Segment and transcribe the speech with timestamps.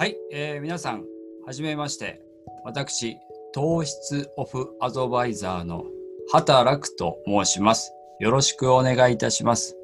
[0.00, 1.04] はい、えー、皆さん、
[1.44, 2.22] はじめまして。
[2.64, 3.18] 私、
[3.52, 5.84] 糖質オフアドバイザーの
[6.32, 7.92] 働くと申します。
[8.18, 9.76] よろしくお願いいたします。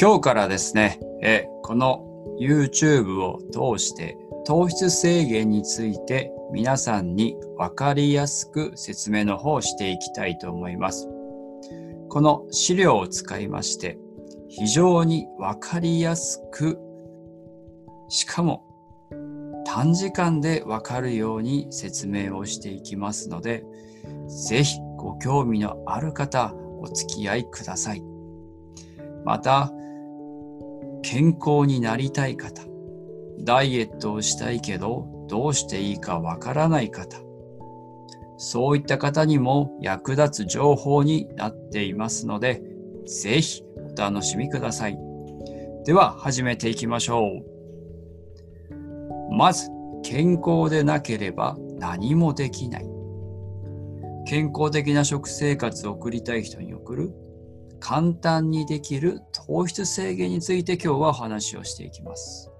[0.00, 2.06] 今日からですね、え、この
[2.40, 11.06] YouTube を通して糖質制限について皆さんに分かりやすく説明の方をしていきたいと思います。
[12.08, 13.98] この資料を使いまして
[14.48, 16.78] 非常に分かりやすく
[18.08, 18.64] しかも
[19.64, 23.64] 短時間でわかるように説明をしていきますので、
[24.48, 28.02] ぜひご興味のある方、お付き合いください。
[29.24, 29.72] また、
[31.02, 32.62] 健康になりたい方、
[33.40, 37.18] ダイエットをしたいけど、どうしていいかわからない方、
[38.36, 42.62] そういった方にも役立つ情報になっていますので、
[43.06, 44.98] ぜひお楽しみください。
[45.84, 47.53] では始めていきましょう。
[49.30, 49.68] まず、
[50.02, 52.86] 健康でなければ何もできない。
[54.26, 57.12] 健康的な食生活を送りたい人に送る
[57.78, 62.50] 簡単にできる糖質制限について今日はお話をしていきます。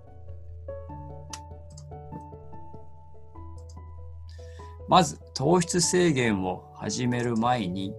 [4.86, 7.94] まず糖質制限を始める前に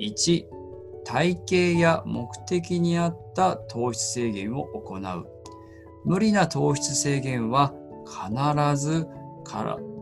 [0.00, 0.46] 1
[1.04, 5.33] 体型や目的に合った糖質制限を行う
[6.04, 7.72] 無理な糖質制限は
[8.06, 9.08] 必ず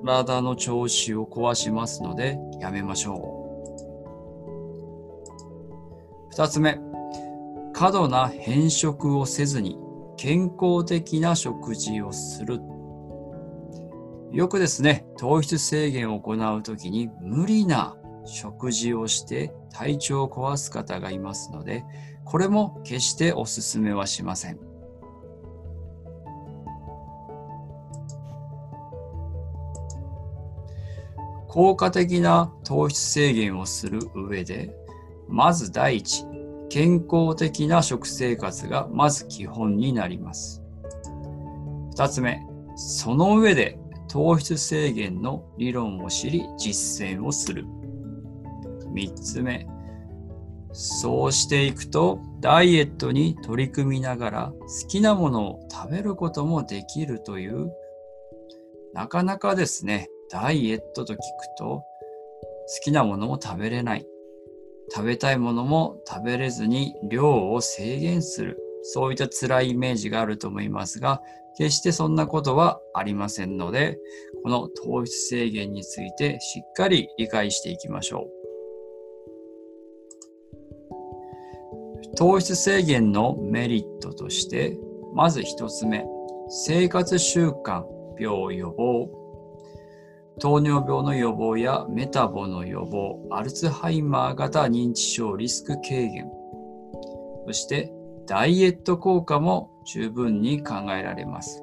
[0.02, 3.42] 体の調子を壊しますのでやめましょう。
[6.30, 6.80] 二つ目、
[7.72, 9.78] 過度な変色をせずに
[10.16, 12.60] 健康的な食事をする。
[14.32, 21.84] よくですね、糖質制限を行うときに無理な食事をして体調を壊す方がいますので、
[22.24, 24.71] これも決してお勧めはしません。
[31.52, 34.74] 効果的な糖質制限をする上で、
[35.28, 36.24] まず第一、
[36.70, 40.62] 健康的な食生活がまず基本になります。
[41.90, 42.40] 二つ目、
[42.74, 47.66] その上で糖質制限の理論を知り実践をする。
[48.90, 49.66] 三つ目、
[50.72, 57.70] そうしていくとダイエットに取り組みながら好きなものを食べることもできるという
[58.94, 61.20] なかなかですねダイエットと聞く
[61.58, 61.84] と好
[62.82, 64.06] きなものも食べれない。
[64.90, 68.58] 食べたいものも食べれずに量を制限する。
[68.82, 71.22] そういった辛いイメージがあると思いますが
[71.56, 73.96] 決してそんなことはありませんので
[74.42, 78.30] この糖質制限についてしっかり理解していきましょう。
[82.16, 84.76] 糖質制限のメリットとして
[85.14, 86.04] まず一つ目。
[86.48, 87.84] 生活習慣
[88.18, 89.21] 病予防。
[90.40, 96.30] 糖尿病の予防やメタボの予防、アルツハイマー型認知症リスク軽減、
[97.46, 97.92] そして
[98.26, 101.62] ダイエット効果も十分に考えられます。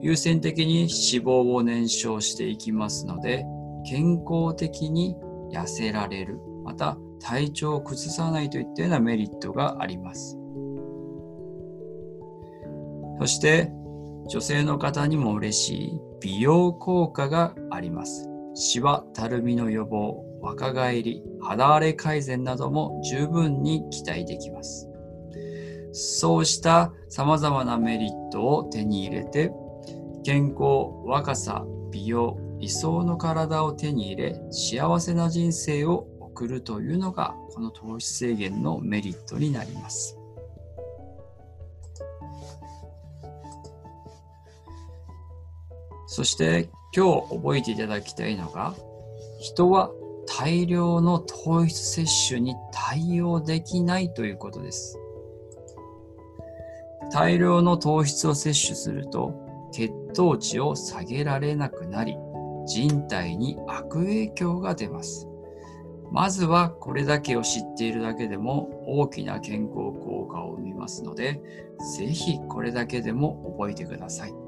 [0.00, 3.44] 優先的に脂肪を燃焼していきますので、
[3.84, 5.16] 健康的に
[5.52, 10.38] 痩せられる、また体調を崩さないといったようなメリットがあります。
[13.20, 13.70] そして
[14.32, 18.30] 女性の方にも嬉しい美容効果があります。
[18.54, 24.88] シワ、たるみの予防、若返り、肌荒れ改善なども十分に期待できます。
[25.92, 29.52] そうした様々なメリットを手に入れて、
[30.24, 40.21] 健康、若さ、美容、理想の体を手に入れ、幸せな人生を送るというのが、この糖質制限のメリットになります。
[46.12, 48.74] そして今日覚えていただきたいのが、
[49.40, 49.90] 人は
[50.26, 54.98] 大量の糖質摂取に対応できないということです。
[57.14, 59.32] 大量の糖質を摂取すると
[59.72, 62.14] 血糖値を下げられなくなり
[62.66, 65.26] 人体に悪影響が出ます。
[66.10, 71.40] まずはこれだけを知っているだけでも大きな健康効果を生みますので、
[71.96, 74.41] ぜひこれだけでも覚えてください。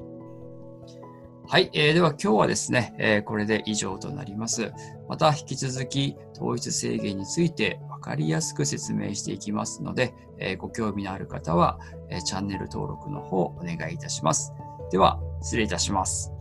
[1.47, 4.73] はい、えー、では今日はですね、えー、これで以上となります。
[5.07, 14.53] また引き続き統一制限について分かりやすく説明していきますので、えー、ご興味のある方は、えチャンネル登録の方お願いいたします。
[14.91, 16.34] では、失礼いたします。